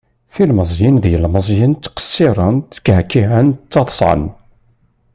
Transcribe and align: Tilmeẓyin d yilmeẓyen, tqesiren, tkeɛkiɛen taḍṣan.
Tilmeẓyin 0.33 0.95
d 1.03 1.05
yilmeẓyen, 1.11 1.73
tqesiren, 1.83 2.55
tkeɛkiɛen 2.75 3.47
taḍṣan. 3.71 4.21